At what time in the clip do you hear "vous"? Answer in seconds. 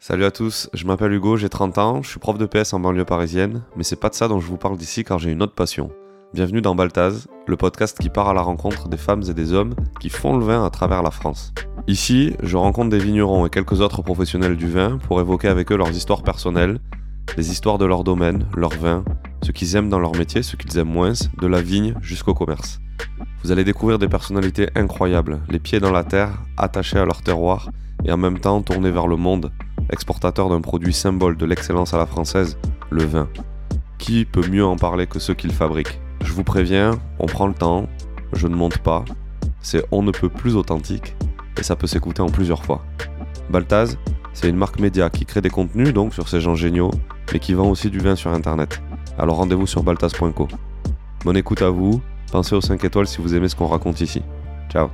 4.46-4.56, 23.42-23.50, 36.32-36.44, 51.70-52.00, 53.20-53.34